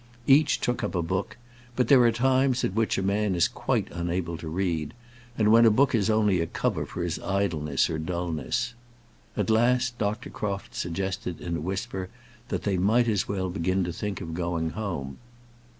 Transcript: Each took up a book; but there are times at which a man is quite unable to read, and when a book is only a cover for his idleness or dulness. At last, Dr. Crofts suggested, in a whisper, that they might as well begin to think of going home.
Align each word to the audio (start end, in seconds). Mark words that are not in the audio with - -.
Each 0.25 0.59
took 0.59 0.83
up 0.83 0.95
a 0.95 1.03
book; 1.03 1.37
but 1.75 1.87
there 1.87 2.01
are 2.05 2.11
times 2.11 2.63
at 2.65 2.73
which 2.73 2.97
a 2.97 3.03
man 3.03 3.35
is 3.35 3.47
quite 3.47 3.87
unable 3.91 4.35
to 4.37 4.47
read, 4.49 4.95
and 5.37 5.51
when 5.51 5.63
a 5.63 5.69
book 5.69 5.93
is 5.93 6.09
only 6.09 6.41
a 6.41 6.47
cover 6.47 6.87
for 6.87 7.03
his 7.03 7.19
idleness 7.19 7.87
or 7.87 7.99
dulness. 7.99 8.73
At 9.37 9.51
last, 9.51 9.99
Dr. 9.99 10.31
Crofts 10.31 10.79
suggested, 10.79 11.39
in 11.39 11.55
a 11.57 11.61
whisper, 11.61 12.09
that 12.47 12.63
they 12.63 12.79
might 12.79 13.07
as 13.07 13.27
well 13.27 13.51
begin 13.51 13.83
to 13.83 13.93
think 13.93 14.21
of 14.21 14.33
going 14.33 14.71
home. 14.71 15.19